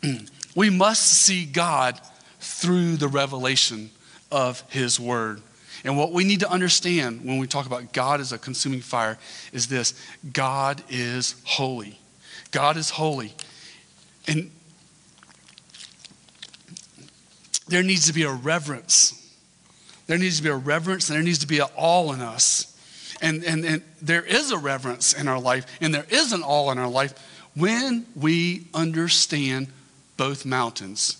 [0.56, 2.00] we must see God
[2.40, 3.92] through the revelation
[4.32, 5.42] of his word.
[5.84, 9.18] And what we need to understand when we talk about God as a consuming fire
[9.52, 9.94] is this
[10.32, 12.00] God is holy.
[12.52, 13.34] God is holy.
[14.26, 14.52] And
[17.68, 19.20] there needs to be a reverence.
[20.08, 22.73] There needs to be a reverence, and there needs to be an awe in us.
[23.24, 26.72] And, and, and there is a reverence in our life, and there is an awe
[26.72, 27.14] in our life
[27.56, 29.68] when we understand
[30.18, 31.18] both mountains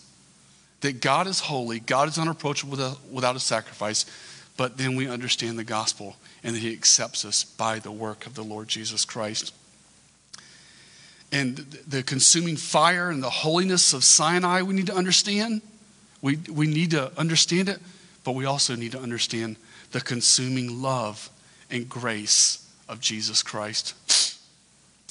[0.82, 4.06] that God is holy, God is unapproachable without, without a sacrifice,
[4.58, 8.36] but then we understand the gospel and that He accepts us by the work of
[8.36, 9.54] the Lord Jesus Christ.
[11.32, 11.56] And
[11.88, 15.62] the consuming fire and the holiness of Sinai, we need to understand.
[16.22, 17.80] We, we need to understand it,
[18.26, 19.56] but we also need to understand
[19.94, 21.30] the consuming love
[21.74, 23.96] and grace of Jesus Christ.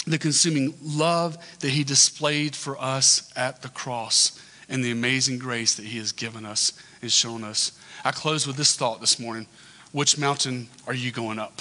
[0.07, 5.75] The consuming love that He displayed for us at the cross and the amazing grace
[5.75, 7.79] that He has given us and shown us.
[8.05, 9.47] I close with this thought this morning.
[9.91, 11.61] Which mountain are you going up?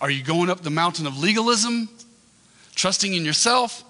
[0.00, 1.88] Are you going up the mountain of legalism,
[2.74, 3.84] trusting in yourself,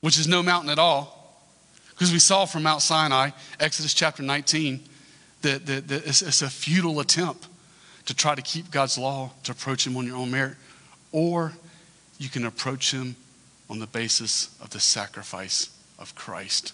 [0.00, 1.42] which is no mountain at all?
[1.90, 3.30] Because we saw from Mount Sinai,
[3.60, 4.80] Exodus chapter 19,
[5.42, 7.48] that, that, that it's, it's a futile attempt
[8.06, 10.56] to try to keep God's law, to approach Him on your own merit.
[11.12, 11.52] Or
[12.18, 13.16] you can approach Him
[13.70, 16.72] on the basis of the sacrifice of Christ.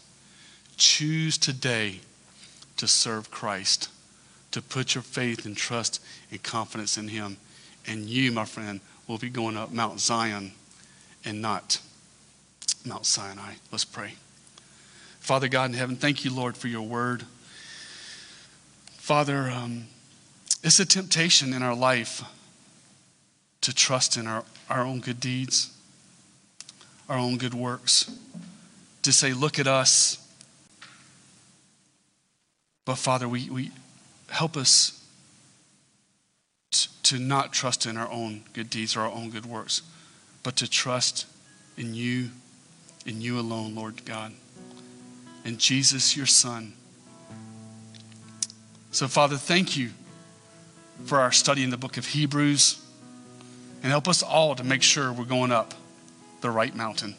[0.77, 2.01] Choose today
[2.77, 3.89] to serve Christ,
[4.51, 7.37] to put your faith and trust and confidence in Him.
[7.87, 10.53] And you, my friend, will be going up Mount Zion
[11.25, 11.81] and not
[12.85, 13.55] Mount Sinai.
[13.71, 14.15] Let's pray.
[15.21, 17.25] Father God in heaven, thank you, Lord, for your word.
[18.97, 19.87] Father, um,
[20.63, 22.23] it's a temptation in our life
[23.63, 25.77] to trust in our, our own good deeds,
[27.09, 28.17] our own good works,
[29.03, 30.19] to say, look at us,
[32.85, 33.71] but Father, we, we
[34.29, 35.03] help us
[36.71, 39.83] t- to not trust in our own good deeds or our own good works,
[40.43, 41.27] but to trust
[41.77, 42.31] in you,
[43.07, 44.33] in you alone, Lord God,
[45.45, 46.75] in Jesus, your Son.
[48.91, 49.91] So, Father, thank you
[51.05, 52.85] for our study in the book of Hebrews.
[53.83, 55.73] And help us all to make sure we're going up
[56.43, 57.15] the right mountain,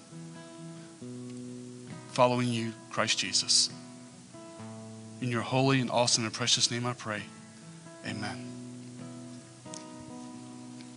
[2.10, 3.70] following you, Christ Jesus.
[5.22, 7.24] In your holy and awesome and precious name I pray.
[8.06, 8.51] Amen.